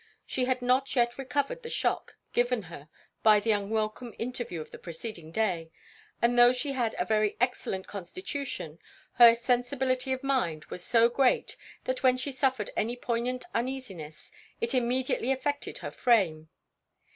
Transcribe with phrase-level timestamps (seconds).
[0.25, 2.89] She had not yet recovered the shock given her
[3.21, 5.69] by the unwelcome interview of the preceding day;
[6.23, 8.79] and though she had a very excellent constitution,
[9.13, 14.73] her sensibility of mind was so great, that when she suffered any poignant uneasiness, it
[14.73, 16.49] immediately affected her frame.